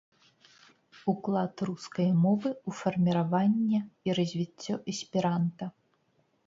[1.13, 5.65] Уклад рускай мовы ў фарміраванне і развіццё эсперанта.